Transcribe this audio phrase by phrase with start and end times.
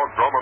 [0.00, 0.39] Bulldog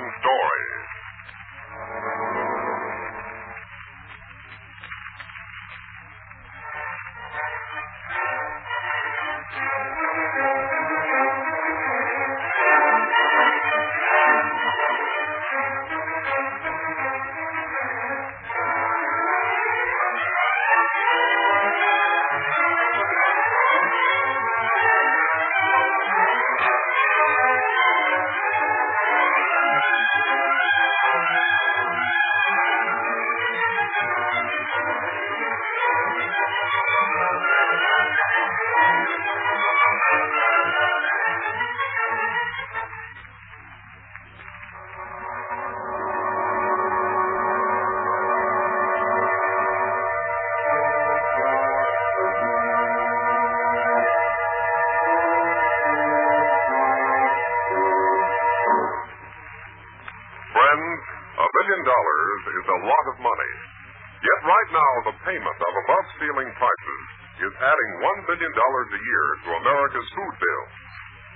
[65.28, 67.04] payment of above ceiling prices
[67.44, 70.64] is adding one billion dollars a year to America's food bill.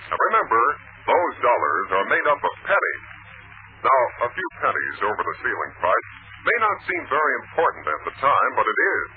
[0.08, 0.62] Now remember,
[1.04, 3.06] those dollars are made up of pennies.
[3.84, 6.08] Now, a few pennies over the ceiling price
[6.40, 9.08] may not seem very important at the time, but it is.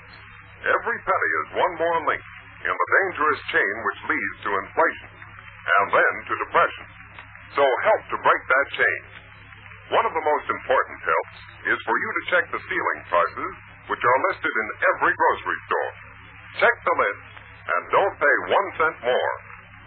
[0.76, 2.24] Every penny is one more link
[2.68, 6.86] in the dangerous chain which leads to inflation and then to depression.
[7.56, 9.00] So help to break that chain.
[9.96, 11.38] One of the most important helps
[11.72, 13.54] is for you to check the ceiling prices,
[13.90, 15.92] which are listed in every grocery store.
[16.62, 17.24] Check the list
[17.66, 19.34] and don't pay one cent more.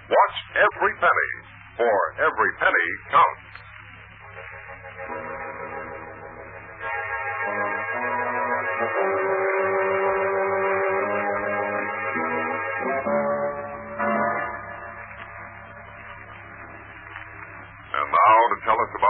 [0.09, 1.31] Watch every penny,
[1.79, 3.49] for every penny counts.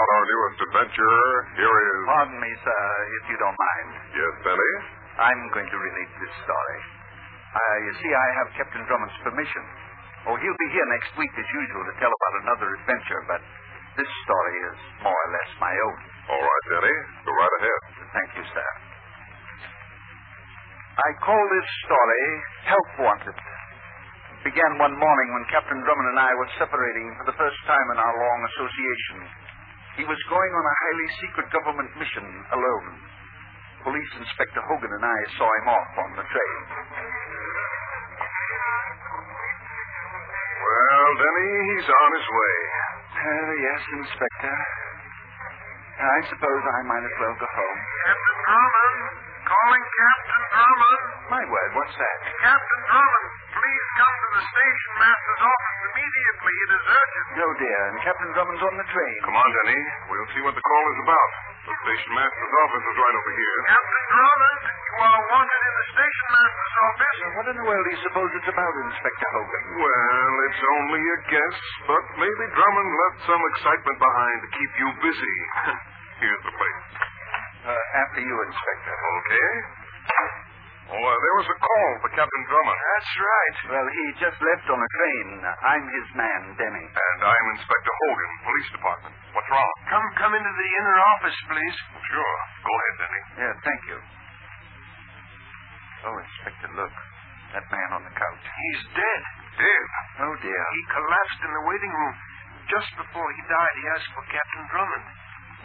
[0.10, 1.20] Our newest adventure,
[1.60, 2.00] here is.
[2.10, 2.84] Pardon me, sir,
[3.22, 3.88] if you don't mind.
[4.18, 4.74] Yes, Benny?
[5.20, 6.80] I'm going to relate this story.
[7.50, 9.64] Uh, you see, I have Captain Drummond's permission.
[10.30, 13.42] Oh, he'll be here next week as usual to tell about another adventure, but
[13.98, 15.98] this story is more or less my own.
[16.30, 16.98] All right, Benny.
[17.26, 17.82] Go right ahead.
[18.14, 18.70] Thank you, sir.
[21.00, 22.26] I call this story
[22.68, 23.38] Help Wanted.
[23.40, 27.88] It began one morning when Captain Drummond and I were separating for the first time
[27.96, 29.18] in our long association.
[29.98, 32.88] He was going on a highly secret government mission alone.
[33.84, 36.60] Police Inspector Hogan and I saw him off on the train.
[40.60, 42.58] Well, Denny, he's on his way.
[43.10, 44.56] Uh, yes, Inspector.
[46.00, 47.80] I suppose I might as well go home.
[48.08, 49.00] Captain Drummond,
[49.52, 51.04] calling Captain Drummond.
[51.28, 52.20] My word, what's that?
[52.40, 56.54] Captain Drummond, please come to the station master's office immediately.
[56.60, 57.28] It is urgent.
[57.40, 59.16] No, dear, and Captain Drummond's on the train.
[59.24, 59.80] Come on, Denny.
[60.12, 61.30] We'll see what the call is about.
[61.70, 63.58] The station master's office is right over here.
[63.70, 67.16] Captain Drummond, you are wanted in the station master's office.
[67.20, 69.64] Now, what in the world do you suppose it's about, Inspector Hogan?
[69.78, 74.88] Well, it's only a guess, but maybe Drummond left some excitement behind to keep you
[75.06, 75.36] busy.
[76.26, 76.84] Here's the place.
[77.70, 78.96] Uh, after you, Inspector.
[78.98, 79.50] Okay.
[80.90, 82.80] Oh, uh, there was a call for Captain Drummond.
[82.82, 83.56] That's right.
[83.70, 85.28] Well, he just left on a train.
[85.46, 86.86] I'm his man, Denny.
[86.90, 89.14] And I'm Inspector Hogan, Police Department.
[89.38, 89.70] What's wrong?
[89.86, 91.78] Come, come into the inner office, please.
[92.10, 92.38] Sure.
[92.66, 93.22] Go ahead, Denny.
[93.38, 93.98] Yeah, thank you.
[96.10, 96.96] Oh, Inspector, look.
[97.54, 98.44] That man on the couch.
[98.46, 99.22] He's dead.
[99.62, 99.86] Dead.
[100.26, 100.64] Oh, dear.
[100.74, 102.16] He collapsed in the waiting room.
[102.70, 105.06] Just before he died, he asked for Captain Drummond.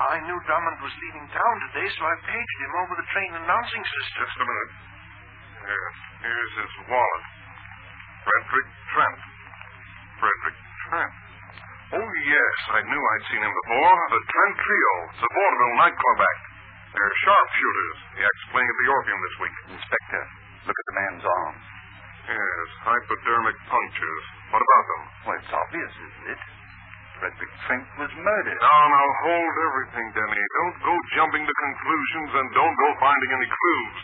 [0.04, 3.84] I knew Drummond was leaving town today, so I paged him over the train announcing
[3.84, 4.20] system.
[4.20, 4.72] Just a minute.
[5.64, 5.88] Here,
[6.20, 7.24] here's his wallet.
[8.24, 9.20] Frederick Trent.
[10.20, 11.14] Frederick Trent.
[11.94, 13.96] Oh, yes, I knew I'd seen him before.
[14.12, 16.42] The Trent Trio, it's a vaudeville nightclub act.
[16.92, 17.96] They're sharpshooters.
[18.18, 19.56] The act's playing at the Orpheum this week.
[19.72, 20.22] Inspector,
[20.68, 21.56] look at the man's arm.
[22.24, 24.24] Yes, hypodermic punctures.
[24.52, 25.02] What about them?
[25.28, 26.40] Well, it's obvious, isn't it?
[27.20, 28.58] Frederick Trent was murdered.
[28.60, 30.44] Now, now, hold everything, Denny.
[30.60, 33.98] Don't go jumping to conclusions and don't go finding any clues.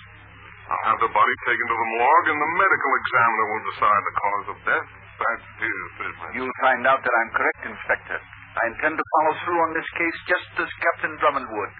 [0.70, 4.14] I'll have the body taken to the morgue and the medical examiner will decide the
[4.22, 4.88] cause of death.
[5.18, 6.30] That's his business.
[6.38, 8.18] You'll find out that I'm correct, Inspector.
[8.22, 11.72] I intend to follow through on this case just as Captain Drummond would.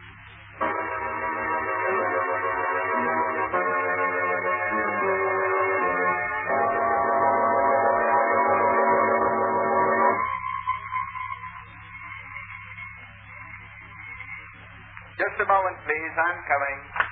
[15.14, 16.14] Just a moment, please.
[16.18, 17.09] I'm coming.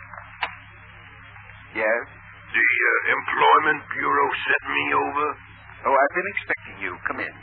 [1.78, 2.02] Yes?
[2.50, 5.26] The uh, Employment Bureau sent me over.
[5.86, 6.92] Oh, I've been expecting you.
[7.06, 7.34] Come in.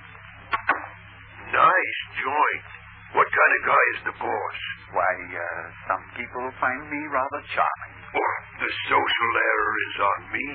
[1.55, 2.67] Nice joint.
[3.15, 4.57] What kind of guy is the boss?
[4.91, 7.95] Why, uh, some people find me rather charming.
[8.11, 10.47] Oh, the social error is on me,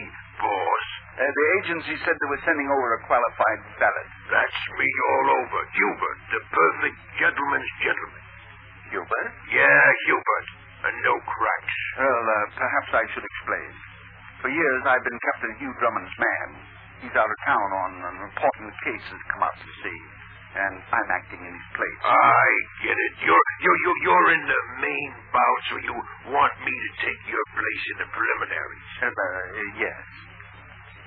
[0.45, 0.85] boss.
[1.17, 4.09] Uh, the agency said they were sending over a qualified valet.
[4.29, 5.61] That's me all over.
[5.73, 8.23] Hubert, the perfect gentleman's gentleman.
[8.93, 9.31] Hubert?
[9.57, 10.47] Yeah, Hubert.
[10.81, 11.77] And no cracks.
[12.01, 13.71] Well, uh, perhaps I should explain.
[14.41, 16.49] For years, I've been Captain Hugh Drummond's man.
[17.05, 20.01] He's out of town on an important case that's come up to see,
[20.57, 22.01] and I'm acting in his place.
[22.05, 22.45] I
[22.85, 23.13] get it.
[23.25, 25.93] You're you're you're, you're in the main bout, so you
[26.33, 28.89] want me to take your place in the preliminaries.
[29.01, 30.05] Uh, uh, yes.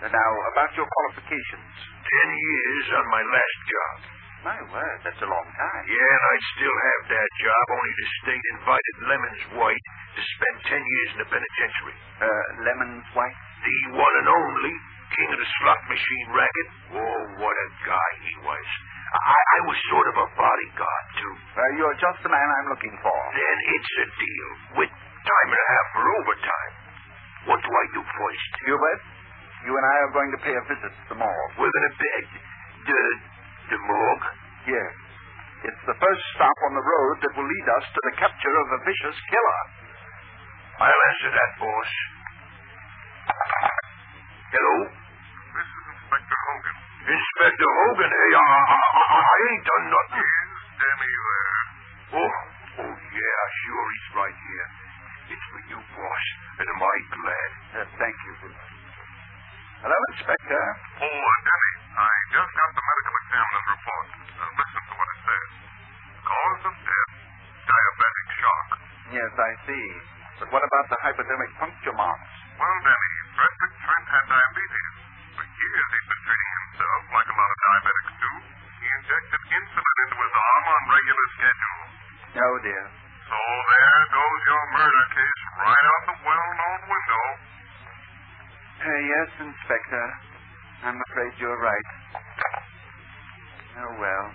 [0.09, 1.73] Now, about your qualifications.
[2.05, 4.12] Ten years on my last job.
[4.43, 5.83] My word, that's a long time.
[5.87, 9.85] Yeah, and I'd still have that job, only the state invited Lemons White
[10.19, 11.95] to spend ten years in the penitentiary.
[12.19, 13.39] Uh, Lemon's White?
[13.63, 14.75] The one and only
[15.15, 16.67] king of the slot machine racket.
[16.91, 18.67] Oh, what a guy he was.
[19.15, 21.35] I, I was sort of a bodyguard, too.
[21.55, 23.15] Uh, you're just the man I'm looking for.
[23.31, 24.49] Then it's a deal,
[24.83, 26.73] with time and a half for overtime.
[27.47, 28.49] What do I do first?
[28.67, 29.01] Hubert,
[29.63, 31.51] you and I are going to pay a visit to the morgue.
[31.55, 32.25] We're going to bed.
[32.83, 32.99] The,
[33.73, 34.27] the morgue?
[34.69, 34.91] Yes.
[35.65, 38.67] It's the first stop on the road that will lead us to the capture of
[38.77, 39.61] a vicious killer.
[40.83, 41.91] I'll answer that, boss.
[44.53, 44.75] Hello?
[44.85, 46.75] This is Inspector Hogan.
[47.03, 50.27] Inspector Hogan, hey, I, I, I, I ain't done nothing.
[50.27, 51.57] Is Denny there?
[52.13, 52.33] Oh,
[52.83, 54.67] oh, yeah, sure, he's right here.
[55.33, 56.25] It's for you, boss,
[56.59, 57.49] and am I glad.
[57.73, 58.33] Uh, thank you.
[59.81, 60.63] Hello, Inspector.
[61.01, 64.07] Oh, Denny, I just got the medical examiner's report.
[64.33, 65.49] Uh, listen to what it says.
[66.25, 67.11] Cause of death,
[67.69, 68.67] diabetic shock.
[69.13, 69.85] Yes, I see.
[70.41, 72.33] But what about the hypodermic puncture marks?
[72.57, 74.93] Well, Denny, Frederick Trent had diabetes.
[75.37, 78.31] For years he'd been treating himself like a lot of diabetics do.
[78.81, 81.81] He injected insulin into his arm on regular schedule.
[82.33, 82.85] Oh, dear.
[83.29, 87.23] So there goes your murder case right out the well-known window.
[88.81, 90.32] Uh, yes, Inspector.
[90.83, 91.88] I'm afraid you're right.
[93.80, 94.25] Oh, well.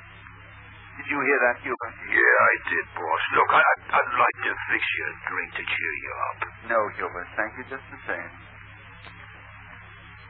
[0.98, 1.94] Did you hear that, Hubert?
[2.10, 3.22] Yeah, I did, boss.
[3.38, 6.38] Look, I, I'd, I'd like to fix you a drink to cheer you up.
[6.72, 7.28] No, Hubert.
[7.38, 8.32] Thank you just the same.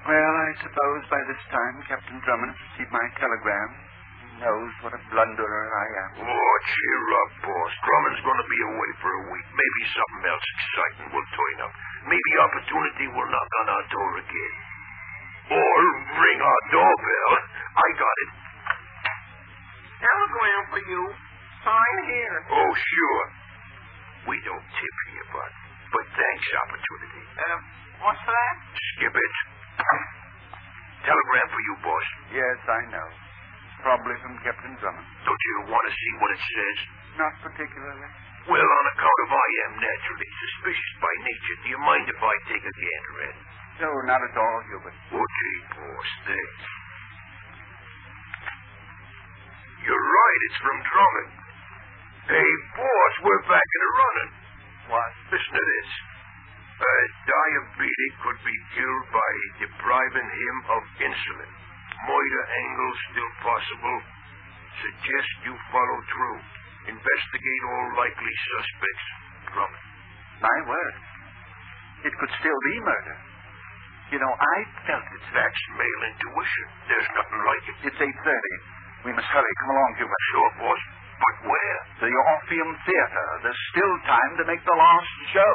[0.05, 3.69] Well, I suppose by this time Captain Drummond has received my telegram.
[4.19, 6.11] He knows what a blunderer I am.
[6.29, 7.73] Oh, cheer up, boss.
[7.87, 9.49] Drummond's going to be away for a week.
[9.55, 11.73] Maybe something else exciting will turn up.
[12.11, 14.55] Maybe opportunity will knock on our door again.
[15.49, 15.77] Or
[16.21, 17.33] ring our doorbell.
[17.79, 18.31] I got it.
[19.99, 21.03] Telegram for you.
[21.65, 22.37] Sign here.
[22.53, 23.25] Oh, sure.
[24.29, 25.51] We don't tip here, but
[25.89, 27.23] but thanks, opportunity.
[27.33, 27.59] Uh,
[28.05, 28.55] what's that?
[28.95, 29.35] Skip it.
[31.09, 32.07] Telegram for you, boss.
[32.37, 33.09] Yes, I know.
[33.81, 35.07] Probably from Captain Drummond.
[35.25, 36.79] Don't you want to see what it says?
[37.17, 38.11] Not particularly.
[38.53, 42.35] Well, on account of I am naturally suspicious by nature, do you mind if I
[42.53, 43.58] take a gander at it?
[43.79, 44.97] No, not at all, Hubert.
[45.15, 46.63] Okay, boss, thanks.
[49.87, 51.33] You're right, it's from Drummond.
[52.27, 54.33] Hey, boss, we're back in the running.
[54.91, 55.11] What?
[55.31, 55.91] Listen to this.
[56.79, 56.97] A
[57.31, 59.33] diabetic could be killed by
[59.63, 61.53] depriving him of insulin.
[62.03, 63.99] Murder angle still possible.
[64.83, 66.39] Suggest you follow through.
[66.99, 69.07] Investigate all likely suspects.
[69.55, 69.87] Drummond.
[70.43, 70.95] My word.
[72.11, 73.28] It could still be murder.
[74.09, 74.57] You know, I
[74.89, 75.23] felt it.
[75.37, 76.67] That's male intuition.
[76.89, 77.77] There's nothing like it.
[77.93, 79.05] It's 8.30.
[79.05, 79.53] We must hurry.
[79.61, 80.25] Come along, Hubert.
[80.33, 80.83] Sure, boss.
[81.21, 81.79] But where?
[82.09, 83.27] The Orpheum Theater.
[83.45, 85.55] There's still time to make the last show.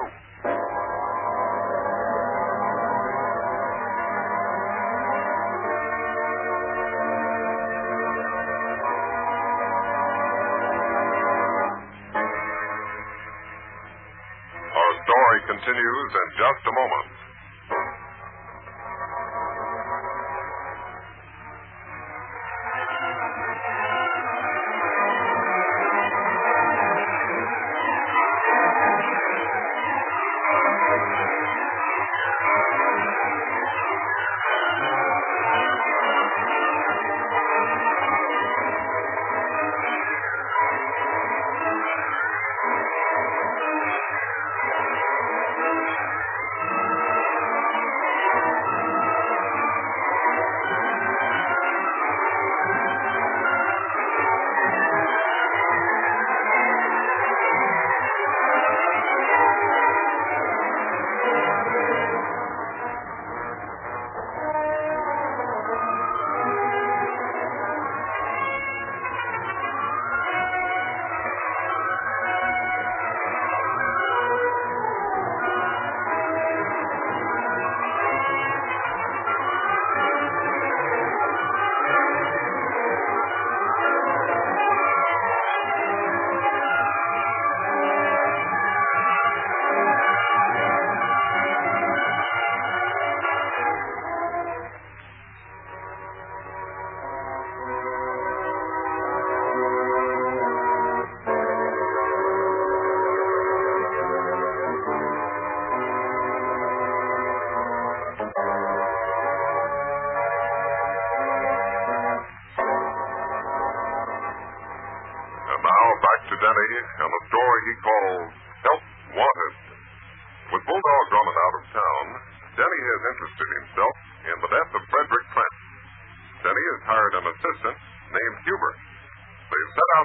[14.62, 17.33] Our story continues in just a moment.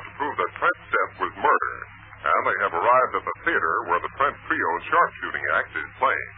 [0.08, 1.74] To prove that Trent's death was murder,
[2.24, 6.30] and they have arrived at the theater where the Trent Trio's sharpshooting act is playing.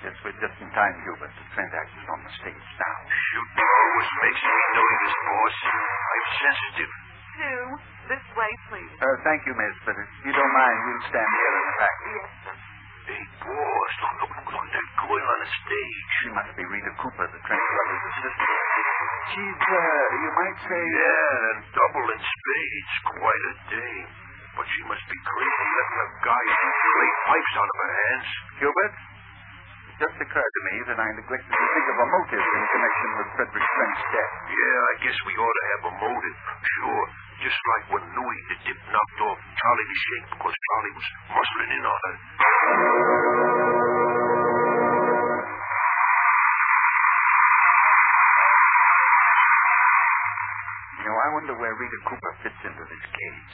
[0.00, 1.28] Yes, we're just in time, Hubert.
[1.28, 2.96] The Trent act is on the stage now.
[3.12, 5.56] Shooting always makes me nervous, boss.
[5.68, 6.92] I'm sensitive.
[7.36, 7.68] Sue,
[8.08, 8.92] this way, please.
[8.96, 11.96] Uh, thank you, miss, but if you don't mind, we'll stand here in the back.
[12.00, 12.56] Yes, sir.
[13.12, 14.32] Hey, boss, look, look,
[15.18, 15.98] on the stage.
[16.22, 18.54] She must be Rita Cooper, the Trent brother's assistant.
[19.34, 20.78] She's, uh, you might say...
[20.78, 22.92] Yeah, and double in spades.
[23.10, 24.10] Quite a dame.
[24.54, 28.28] But she must be crazy letting a guy play pipes out of her hands.
[28.60, 28.94] Hubert,
[29.90, 33.08] it just occurred to me that I neglected to think of a motive in connection
[33.18, 34.32] with Frederick Trent's death.
[34.50, 36.36] Yeah, I guess we ought to have a motive.
[36.82, 37.04] Sure.
[37.40, 41.72] Just like when Louis the Dip knocked off Charlie the Shake because Charlie was muscling
[41.72, 43.19] in on her.
[51.80, 53.52] Rita Cooper fits into this case.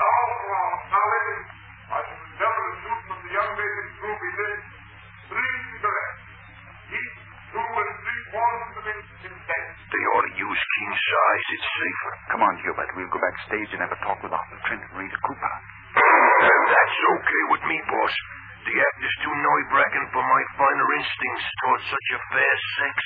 [0.00, 0.16] Now,
[0.88, 1.40] now listen.
[1.90, 4.62] I shall endeavor to shoot from the young lady's group in this
[5.28, 6.24] three cigarettes.
[6.96, 7.16] Each
[7.52, 9.76] two and three quarters of an inch in length.
[9.84, 11.44] They ought to use king size.
[11.52, 12.12] It's safer.
[12.32, 12.90] Come on, Hubert.
[12.96, 15.54] We'll go backstage and have a talk with Arthur Trent and Rita Cooper.
[16.00, 18.14] And that's okay with me, boss.
[18.64, 22.96] The act is too nerve-wracking for my finer instincts towards such a fast sex.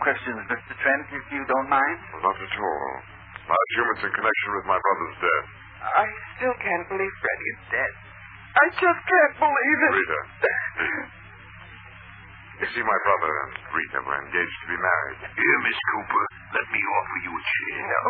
[0.00, 0.72] Questions, Mr.
[0.80, 1.98] Trent, if you don't mind.
[2.24, 2.92] Not at all.
[3.50, 5.46] I assume it's in connection with my brother's death.
[5.80, 7.92] I still can't believe Freddie is dead.
[8.50, 9.92] I just can't believe it.
[9.96, 10.20] Rita.
[12.60, 15.20] You see, my brother and Rita were engaged to be married.
[15.32, 16.24] Here, Miss Cooper,
[16.60, 17.80] let me offer you a chair.
[17.88, 18.02] No.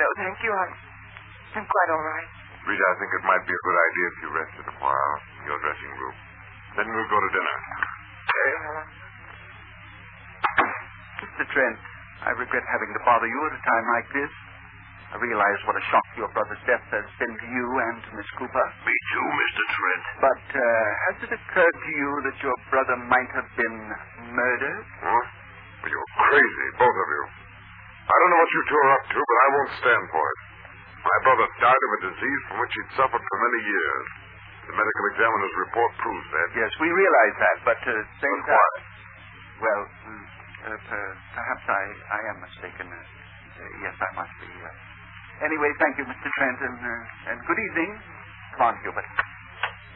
[0.00, 0.50] No, thank you.
[0.56, 0.72] I'm,
[1.60, 2.28] I'm quite all right.
[2.64, 5.42] Rita, I think it might be a good idea if you rested a while in
[5.52, 6.16] your dressing room.
[6.80, 7.56] Then we'll go to dinner.
[8.32, 9.07] Very well.
[11.18, 11.44] Mr.
[11.50, 11.78] Trent,
[12.26, 14.32] I regret having to bother you at a time like this.
[15.08, 18.28] I realize what a shock your brother's death has been to you and to Miss
[18.36, 18.66] Cooper.
[18.84, 19.62] Me too, Mr.
[19.72, 20.04] Trent.
[20.20, 20.62] But uh,
[21.08, 23.76] has it occurred to you that your brother might have been
[24.36, 24.84] murdered?
[25.00, 25.24] Well,
[25.88, 27.24] you're crazy, both of you.
[28.04, 30.38] I don't know what you two are up to, but I won't stand for it.
[31.00, 34.06] My brother died of a disease from which he'd suffered for many years.
[34.68, 36.48] The medical examiner's report proves that.
[36.52, 38.60] Yes, we realize that, but uh, at the same But time.
[38.60, 38.76] what?
[39.64, 40.24] Well, mm,
[40.66, 42.86] uh, perhaps I, I am mistaken.
[42.90, 44.50] Uh, uh, yes, I must be.
[44.50, 46.28] Uh, anyway, thank you, Mr.
[46.38, 47.90] Trent, and, uh, and good evening.
[48.58, 49.08] Come on, Hubert.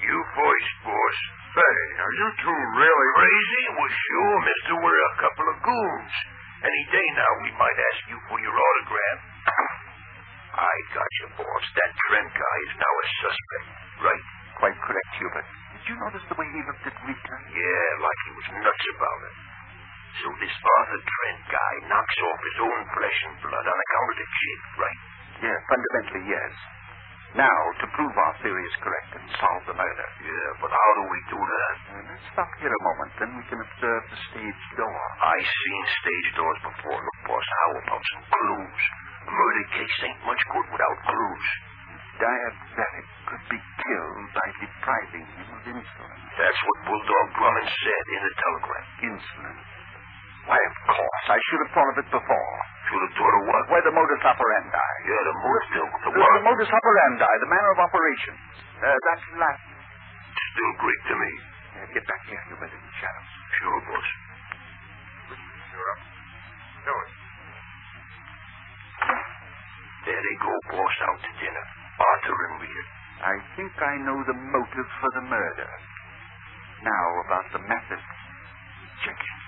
[0.02, 1.19] You first, boss.
[1.52, 3.09] Say, are you two really...
[3.12, 3.64] Crazy?
[3.76, 4.75] Well, sure, mister.
[4.83, 6.14] We're a couple of goons.
[6.62, 9.21] Any day now we might ask you for your autograph.
[10.52, 11.64] I got you, boss.
[11.76, 13.66] That Trent guy is now a suspect.
[14.02, 14.25] Right?
[14.59, 15.49] Quite correct, Hubert.
[15.76, 17.37] Did you notice the way he looked at Rita?
[17.50, 19.35] Yeah, like he was nuts about it.
[20.21, 24.16] So this Arthur Trent guy knocks off his own flesh and blood on account of
[24.21, 24.28] the
[24.76, 25.00] right?
[25.40, 26.52] Yeah, fundamentally, yes.
[27.33, 30.09] Now, to prove our theory is correct and solve the murder.
[30.21, 31.76] Yeah, but how do we do that?
[31.88, 35.00] Uh, let's stop here a moment, then we can observe the stage door.
[35.25, 37.00] I've seen stage doors before.
[37.00, 38.83] Look, boss, how about some clues?
[39.25, 41.47] A murder case ain't much good without clues.
[42.21, 46.21] Diabetic could be killed by depriving him of insulin.
[46.37, 48.85] That's what Bulldog Drummond said in the telegram.
[49.09, 49.59] Insulin?
[50.46, 51.25] Why, of course.
[51.30, 52.54] I should have thought of it before.
[52.90, 53.62] Should have thought of what?
[53.70, 54.88] Why, the modus operandi.
[55.06, 55.88] Yeah, the motive.
[56.02, 56.30] The The, what?
[56.34, 58.34] the modus operandi, the manner of operation.
[58.82, 59.72] Uh, that's Latin.
[60.52, 61.30] Still Greek to me.
[61.72, 63.30] Uh, get back here, Hubert, in the shadows.
[63.62, 64.08] Sure, boss.
[65.30, 66.00] You're up.
[66.82, 67.11] Do it.
[70.02, 71.66] There they go, boss, out to dinner.
[72.02, 72.84] Arthur and Rita.
[73.22, 75.70] I think I know the motive for the murder.
[76.82, 78.02] Now, about the method.
[79.06, 79.41] Check it.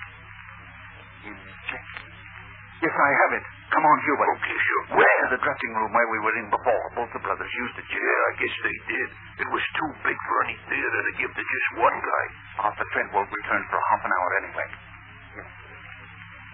[1.25, 3.45] Yes, I have it.
[3.73, 4.29] Come on, Hubert.
[4.39, 4.85] Okay, sure.
[5.01, 5.25] Where?
[5.33, 6.85] The dressing room where we were in before.
[7.01, 7.87] Both the brothers used it.
[7.89, 9.09] Yeah, I guess they did.
[9.41, 12.25] It was too big for any theater to give to just one guy.
[12.69, 14.69] Arthur Trent won't return for half an hour anyway.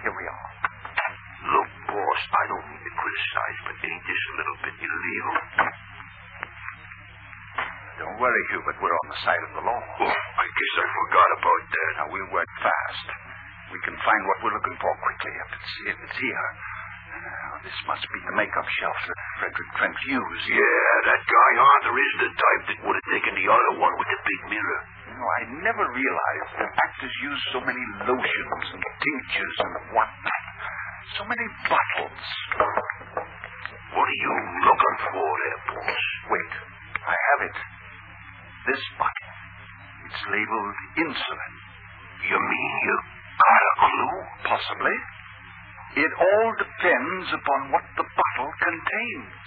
[0.07, 0.47] Here we are.
[1.51, 5.37] Look, boss, I don't mean to criticize, but ain't this a little bit illegal?
[8.01, 8.79] Don't worry, Hubert.
[8.81, 9.81] We're on the side of the law.
[9.83, 11.91] Oh, I guess I forgot about that.
[12.01, 13.30] Now, we'll work fast.
[13.71, 15.35] We can find what we're looking for quickly.
[15.35, 16.49] If it's, if it's here.
[17.11, 20.45] Uh, this must be the makeup shelf that Frederick Trent used.
[20.47, 24.11] Yeah, that guy Arthur is the type that would have taken the other one with
[24.11, 24.81] the big mirror.
[25.11, 30.45] You know, I never realized that actors use so many lotions and tinctures and whatnot.
[31.19, 32.23] So many bottles.
[33.91, 34.35] What are you
[34.71, 36.05] looking for there, boss?
[36.31, 36.53] Wait,
[37.03, 37.57] I have it.
[38.71, 39.31] This bottle.
[40.07, 41.55] It's labeled insulin.
[42.31, 42.97] You mean you
[43.81, 44.21] got clue?
[44.45, 44.97] Possibly.
[45.97, 49.43] It all depends upon what the bottle contains.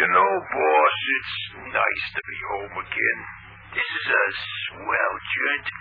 [0.00, 1.34] You know, boss, it's
[1.76, 3.20] nice to be home again.
[3.74, 4.26] This is a
[4.72, 5.79] swell joint.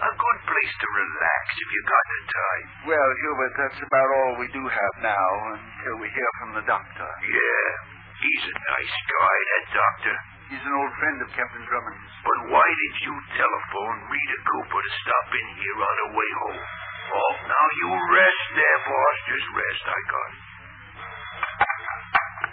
[0.00, 2.64] A good place to relax if you've got the time.
[2.88, 7.08] Well, Hubert, that's about all we do have now until we hear from the doctor.
[7.20, 7.68] Yeah,
[8.16, 10.16] he's a nice guy, that doctor.
[10.56, 12.14] He's an old friend of Captain Drummond's.
[12.24, 16.64] But why did you telephone Rita Cooper to stop in here on her way home?
[17.12, 19.16] Oh, now you rest there, boss.
[19.28, 20.42] Just rest, I got it.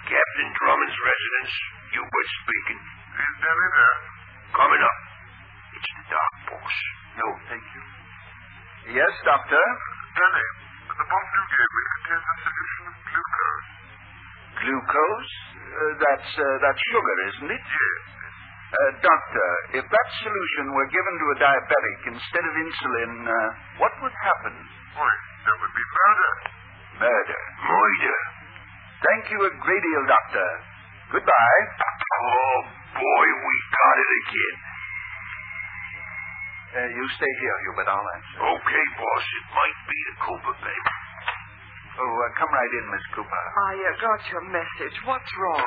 [0.04, 1.54] Captain Drummond's residence.
[1.96, 2.82] Hubert speaking.
[3.24, 3.98] Is Denny there?
[4.52, 5.00] Coming up.
[5.80, 6.76] It's the doc, boss.
[7.18, 7.84] No, thank you.
[8.94, 9.64] Yes, doctor?
[10.16, 10.48] Denny,
[10.88, 13.70] the bottle you gave me contains a solution of glucose.
[14.58, 15.34] Glucose?
[15.68, 17.64] Uh, that's, uh, that's sugar, isn't it?
[17.68, 18.00] Yes.
[18.68, 19.50] Uh, doctor,
[19.80, 23.36] if that solution were given to a diabetic instead of insulin, uh,
[23.80, 24.54] what would happen?
[24.98, 25.12] Why,
[25.48, 26.32] that would be murder.
[27.08, 27.42] Murder.
[27.64, 28.18] Murder.
[28.98, 30.48] Thank you a great deal, doctor.
[31.16, 31.64] Goodbye.
[32.28, 32.60] Oh,
[32.98, 34.58] boy, we got it again.
[36.78, 37.90] Uh, you stay here, Hubert.
[37.90, 38.38] I'll answer.
[38.54, 39.26] Okay, boss.
[39.34, 40.94] It might be the Cooper baby.
[41.98, 43.44] Oh, uh, come right in, Miss Cooper.
[43.66, 44.94] I uh, got your message.
[45.10, 45.66] What's wrong?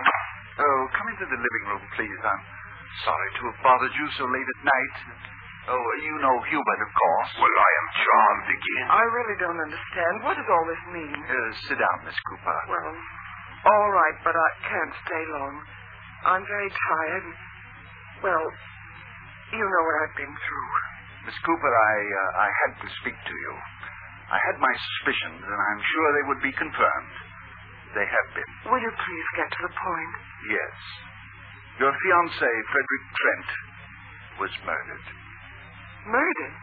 [0.62, 2.20] Oh, come into the living room, please.
[2.22, 2.42] I'm
[3.02, 4.94] sorry to have bothered you so late at night.
[5.66, 7.30] Oh, you know Hubert, of course.
[7.42, 8.86] Well, I am charmed again.
[8.94, 10.14] I really don't understand.
[10.22, 11.18] What does all this mean?
[11.26, 12.58] Uh, sit down, Miss Cooper.
[12.70, 12.94] Well,
[13.66, 15.54] all right, but I can't stay long.
[16.22, 17.26] I'm very tired.
[18.30, 18.46] Well,
[19.58, 20.70] you know what I've been through.
[21.28, 23.52] Miss Cooper, I uh, I had to speak to you.
[24.30, 27.14] I had my suspicions, and I'm sure they would be confirmed.
[27.98, 28.50] They have been.
[28.70, 30.14] Will you please get to the point?
[30.46, 30.76] Yes.
[31.82, 33.48] Your fiancé, Frederick Trent,
[34.38, 35.06] was murdered.
[36.06, 36.56] Murdered?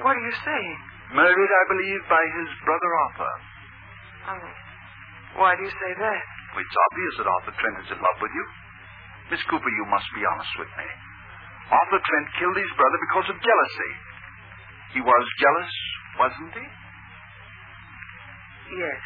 [0.00, 0.78] What are you saying?
[1.12, 3.34] Murdered, I believe, by his brother Arthur.
[4.28, 4.48] Oh,
[5.44, 6.22] why do you say that?
[6.56, 8.44] It's obvious that Arthur Trent is in love with you.
[9.30, 10.88] Miss Cooper, you must be honest with me.
[11.68, 13.92] Arthur Trent killed his brother because of jealousy.
[14.96, 15.72] He was jealous,
[16.16, 16.66] wasn't he?
[18.72, 19.00] Yes.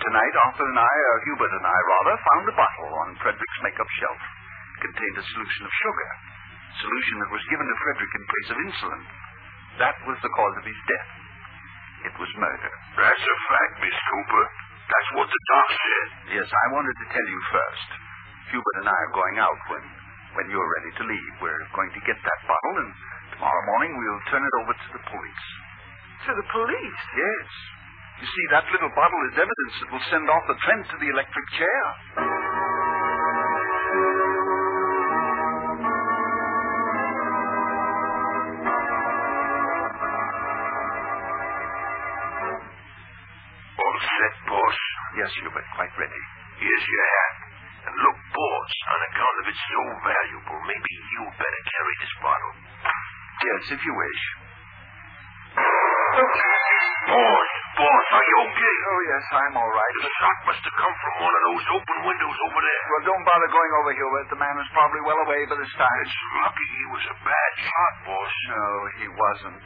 [0.00, 3.88] Tonight, Arthur and I, or Hubert and I, rather, found a bottle on Frederick's makeup
[4.00, 4.20] shelf.
[4.20, 6.10] It contained a solution of sugar.
[6.12, 9.02] a Solution that was given to Frederick in place of insulin.
[9.80, 11.10] That was the cause of his death.
[12.10, 12.72] It was murder.
[13.00, 14.44] That's a fact, Miss Cooper.
[14.84, 16.08] That's what the doc said.
[16.36, 17.88] Yes, I wanted to tell you first.
[18.52, 19.84] Hubert and I are going out when,
[20.34, 21.32] when you're ready to leave.
[21.42, 22.90] We're going to get that bottle, and
[23.38, 25.46] tomorrow morning we'll turn it over to the police.
[26.28, 27.02] To the police?
[27.18, 27.48] Yes.
[28.22, 31.08] You see, that little bottle is evidence that will send off the Trent to the
[31.10, 31.82] electric chair.
[43.74, 44.78] All set, boss.
[45.18, 46.22] Yes, Hubert, quite ready.
[46.62, 47.33] Here's your hat.
[48.44, 52.52] Boss, on account of it's so valuable, maybe you better carry this bottle.
[53.40, 54.22] Yes, if you wish.
[57.08, 57.48] Boss,
[57.80, 58.76] boss, are you okay?
[58.84, 59.94] Oh, yes, I'm all right.
[59.96, 62.82] The shot must have come from one of those open windows over there.
[62.84, 64.28] Well, don't bother going over, Hubert.
[64.28, 65.96] The man is probably well away by this time.
[66.04, 68.34] It's lucky he was a bad shot, boss.
[68.52, 68.64] No,
[69.00, 69.64] he wasn't.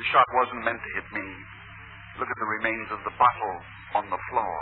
[0.00, 1.28] The shot wasn't meant to hit me.
[2.16, 3.56] Look at the remains of the bottle
[4.00, 4.56] on the floor.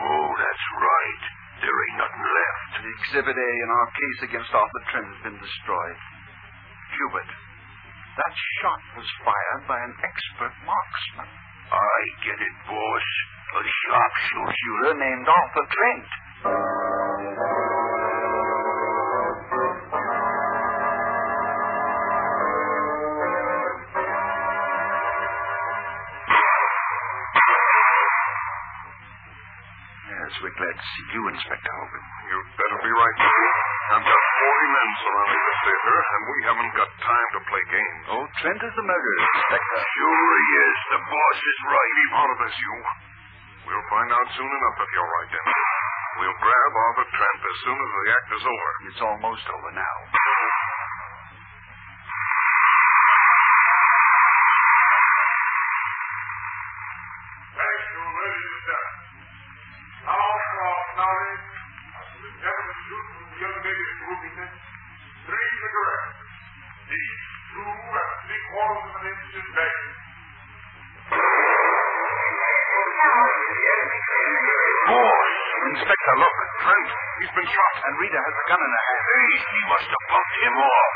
[0.00, 1.41] Oh, that's right.
[1.62, 2.70] There ain't nothing left.
[2.82, 5.98] The Exhibit A in our case against Arthur Trent has been destroyed.
[6.98, 7.30] Hubert,
[8.18, 11.30] that shot was fired by an expert marksman.
[11.70, 13.08] I get it, boss.
[13.52, 14.98] A sharpshooter.
[14.98, 17.01] Named Arthur Trent.
[30.32, 32.04] Yes, we're glad to see you, Inspector Hogan.
[32.24, 33.16] You'd better be right.
[33.20, 38.02] I've got 40 men surrounding the theater, and we haven't got time to play games.
[38.16, 39.76] Oh, Trent is the murderer, Inspector.
[39.92, 40.76] Sure he is.
[40.88, 41.92] The boss is right.
[42.00, 42.74] Keep out of this, you.
[43.60, 45.60] We'll find out soon enough if you're right, Dennis.
[46.24, 48.70] We'll grab Arthur Trent as soon as the act is over.
[48.88, 49.96] It's almost over now.
[77.82, 79.02] And Rita has a gun in her hand.
[79.10, 80.94] Hey, he must have bumped him off.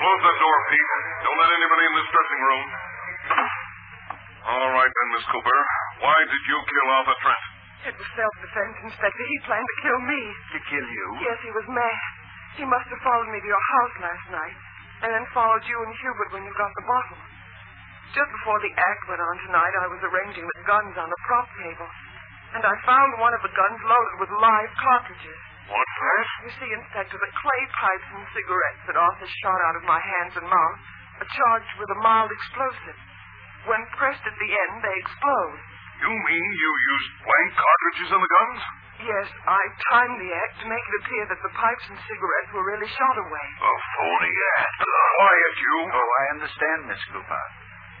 [0.00, 0.92] Close that door, Pete.
[1.20, 2.64] Don't let anybody in this dressing room.
[4.40, 5.58] All right then, Miss Cooper.
[6.00, 7.49] Why did you kill Arthur Trent?
[7.80, 9.24] It was self-defense, Inspector.
[9.24, 10.20] He planned to kill me.
[10.52, 11.06] To kill you?
[11.24, 12.00] Yes, he was mad.
[12.60, 14.56] He must have followed me to your house last night,
[15.06, 17.20] and then followed you and Hubert when you got the bottle.
[18.12, 21.48] Just before the act went on tonight, I was arranging the guns on the prop
[21.62, 21.88] table,
[22.58, 25.40] and I found one of the guns loaded with live cartridges.
[25.70, 26.26] What's that?
[26.42, 30.34] You see, Inspector, the clay pipes and cigarettes that Arthur shot out of my hands
[30.36, 30.78] and mouth
[31.22, 32.98] are charged with a mild explosive.
[33.70, 35.58] When pressed at the end, they explode.
[36.00, 38.60] You mean you used blank cartridges in the guns?
[39.00, 42.64] Yes, I timed the act to make it appear that the pipes and cigarettes were
[42.68, 43.48] really shot away.
[43.64, 44.76] A phony act.
[44.80, 45.76] Quiet, you.
[45.88, 47.44] Oh, I understand, Miss Cooper.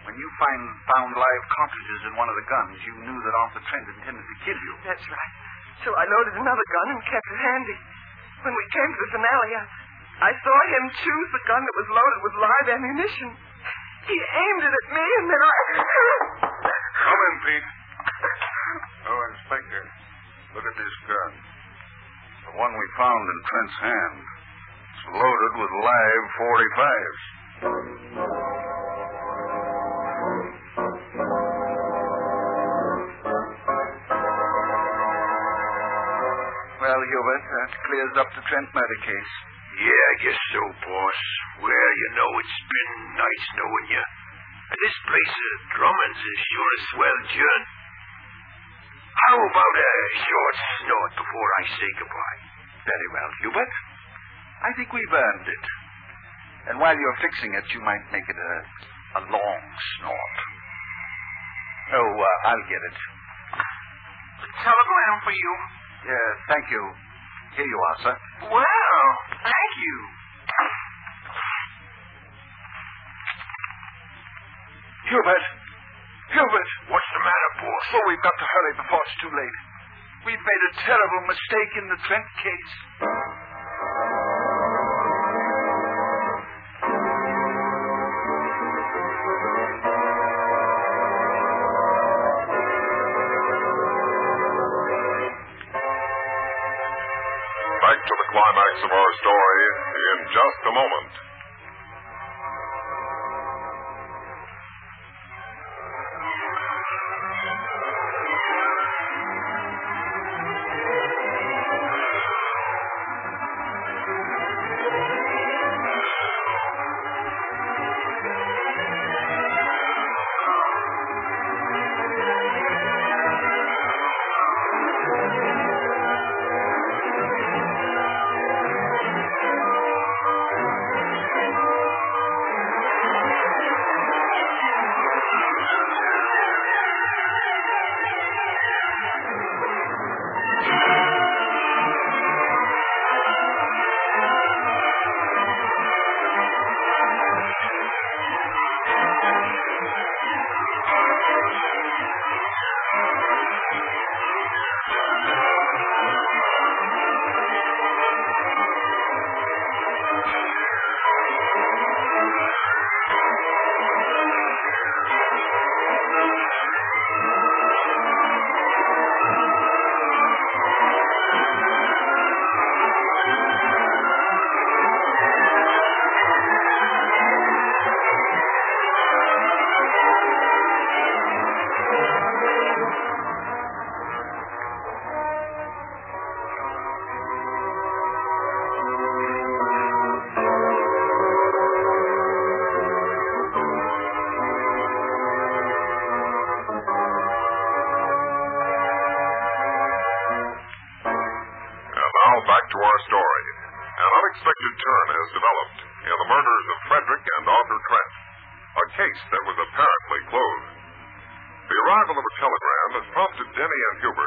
[0.08, 0.60] When you find,
[0.96, 4.36] found live cartridges in one of the guns, you knew that Arthur Trent intended to
[4.44, 4.72] kill you.
[4.84, 5.32] That's right.
[5.84, 7.78] So I loaded another gun and kept it handy.
[8.44, 9.64] When we came to the finale, I,
[10.28, 13.28] I saw him choose the gun that was loaded with live ammunition.
[14.08, 15.60] He aimed it at me, and then I.
[16.48, 17.79] Come in, Pete.
[19.50, 19.86] Inspector,
[20.54, 21.32] look at this gun.
[22.46, 24.22] The one we found in Trent's hand.
[24.22, 27.18] It's loaded with live 45s.
[36.78, 39.32] Well, Hubert, that clears up the Trent murder case.
[39.82, 41.20] Yeah, I guess so, boss.
[41.58, 44.04] Well, you know, it's been nice knowing you.
[44.70, 47.79] And this place of Drummond's is sure a swell joint.
[49.10, 49.92] How about a
[50.22, 52.40] short snort before I say goodbye?
[52.86, 53.72] Very well, Hubert.
[54.62, 55.64] I think we've earned it.
[56.70, 58.52] And while you're fixing it, you might make it a,
[59.18, 59.60] a long
[59.98, 60.36] snort.
[61.96, 62.96] Oh, uh, I'll get it.
[64.60, 65.52] Telegram for you.
[66.06, 66.82] Yeah, thank you.
[67.56, 68.16] Here you are, sir.
[68.52, 69.08] Well,
[69.42, 69.96] thank you.
[75.10, 75.59] Hubert!
[76.30, 76.70] Hubert!
[76.86, 77.86] What's the matter, boss?
[77.90, 79.58] Oh, we've got to hurry before it's too late.
[80.26, 82.72] We've made a terrible mistake in the Trent case.
[97.82, 99.64] Back to the climax of our story
[99.98, 101.29] in just a moment.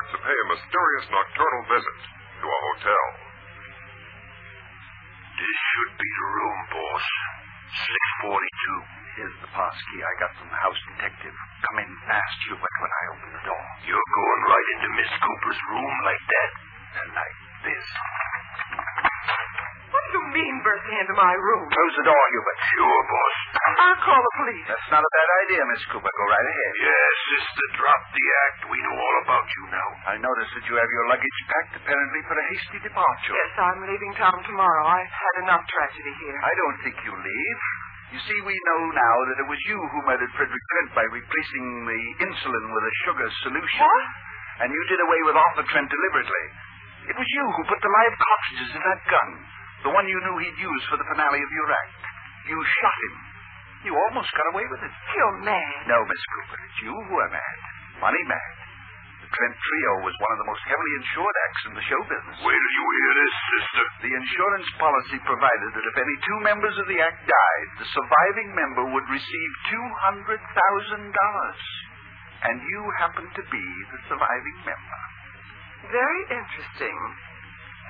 [0.03, 1.99] To pay a mysterious nocturnal visit
[2.43, 3.05] to a hotel.
[5.39, 7.05] This should be the room, boss.
[8.27, 9.03] 642.
[9.17, 11.35] Here's the pass key I got from the house detective.
[11.69, 13.63] Come in fast, Hubert, when I open the door.
[13.89, 16.49] You're going right into Miss Cooper's room like that?
[16.93, 17.87] And like this.
[20.33, 21.61] What do you mean bursting into my room?
[21.69, 22.57] Close the door, Hubert.
[22.73, 23.37] Sure, boss.
[23.85, 24.65] I'll call the police.
[24.65, 26.09] That's not a bad idea, Miss Cooper.
[26.09, 26.71] Go right ahead.
[26.81, 27.05] Yeah,
[27.37, 28.59] sister, drop the act.
[28.65, 29.89] We know all about you now.
[30.09, 33.37] I notice that you have your luggage packed, apparently for a hasty departure.
[33.37, 34.81] Yes, I'm leaving town tomorrow.
[34.89, 36.39] I've had enough tragedy here.
[36.41, 37.59] I don't think you leave.
[38.17, 41.65] You see, we know now that it was you who murdered Frederick Trent by replacing
[41.85, 43.85] the insulin with a sugar solution.
[43.85, 44.65] What?
[44.65, 46.45] And you did away with Arthur Trent deliberately.
[47.13, 49.29] It was you who put the live cartridges in that gun,
[49.83, 52.01] the one you knew he'd use for the finale of your act.
[52.47, 53.15] You shot him.
[53.83, 54.93] You almost got away with it.
[55.15, 55.79] You're mad.
[55.91, 57.57] No, Miss Cooper, it's you who are mad.
[57.99, 58.51] Money mad.
[59.23, 62.37] The Trent Trio was one of the most heavily insured acts in the show business.
[62.43, 63.83] Wait till you hear this, sister.
[64.07, 68.55] The insurance policy provided that if any two members of the act died, the surviving
[68.55, 70.35] member would receive $200,000.
[72.43, 74.99] And you happen to be the surviving member.
[75.91, 76.99] Very interesting.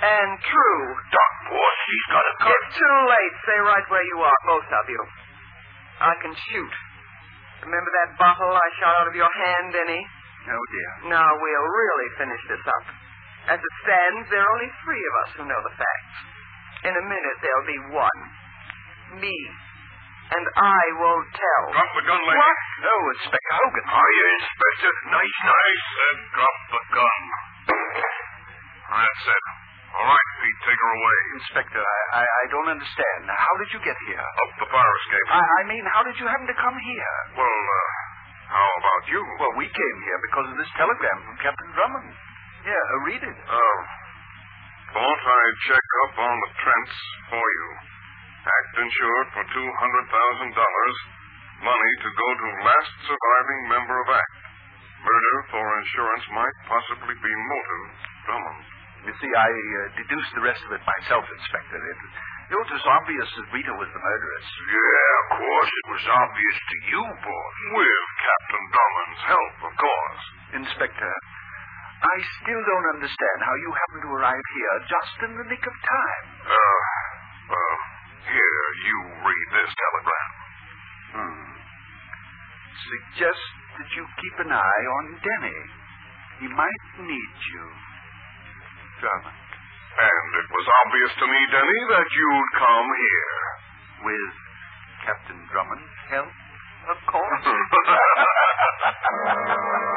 [0.02, 0.84] And true.
[1.14, 2.50] Doc, boss, she's got a gun.
[2.52, 3.34] It's too late.
[3.46, 5.02] Stay right where you are, both of you.
[6.02, 6.74] I can shoot.
[7.64, 10.02] Remember that bottle I shot out of your hand, Denny?
[10.04, 10.92] Oh, dear.
[11.16, 12.86] Now we'll really finish this up.
[13.56, 16.16] As it stands, there are only three of us who know the facts.
[16.84, 18.20] In a minute, there'll be one.
[19.24, 19.36] Me.
[20.36, 21.64] And I won't tell.
[21.72, 22.40] Drop the gun, lady.
[22.40, 22.60] What?
[22.84, 23.86] Oh, Inspector Hogan.
[23.88, 24.92] Hiya, Inspector.
[25.16, 25.84] Nice, nice.
[25.96, 27.22] Said drop the gun.
[28.92, 29.46] That's it.
[29.94, 31.18] All right, Pete, take her away.
[31.38, 33.20] Inspector, I, I, I don't understand.
[33.30, 34.26] How did you get here?
[34.26, 35.28] Up the fire escape.
[35.30, 37.14] I, I mean, how did you happen to come here?
[37.38, 37.90] Well, uh,
[38.58, 39.22] how about you?
[39.38, 42.10] Well, we came here because of this telegram from Captain Drummond.
[42.66, 43.38] Yeah, uh, read it.
[43.38, 43.78] Oh.
[44.98, 46.96] Boss, I check up on the Trents
[47.30, 47.68] for you.
[48.44, 49.62] Act insured for $200,000.
[51.64, 54.36] Money to go to last surviving member of Act.
[55.06, 57.86] Murder for insurance might possibly be motive.
[58.26, 58.64] Drummond.
[59.04, 61.76] You see, I uh, deduced the rest of it myself, Inspector.
[61.76, 62.00] It,
[62.52, 64.48] it was obvious that Rita was the murderess.
[64.64, 65.72] Yeah, of course.
[65.76, 67.56] It was obvious to you, boss.
[67.76, 70.24] With Captain Drummond's help, of course.
[70.64, 71.14] Inspector,
[72.04, 75.76] I still don't understand how you happened to arrive here just in the nick of
[75.76, 76.26] time.
[76.48, 76.82] Uh,
[77.52, 77.76] well,
[78.28, 80.30] here, you read this telegram.
[81.12, 81.48] Hmm.
[82.88, 83.46] Suggest
[83.84, 85.60] that you keep an eye on Denny.
[86.44, 87.66] He might need you.
[89.04, 93.44] And it was obvious to me, Denny, that you'd come here.
[94.04, 94.36] With
[95.04, 96.32] Captain Drummond's help,
[96.92, 97.44] of course.